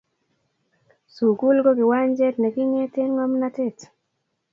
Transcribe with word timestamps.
sukul 1.15 1.55
ko 1.65 1.71
kiwanjet 1.77 2.35
ne 2.39 2.49
kingetee 2.55 3.07
ngomnotet 3.13 3.77